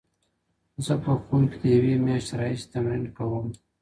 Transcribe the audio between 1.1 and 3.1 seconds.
کور کې د یوې میاشتې راهیسې تمرین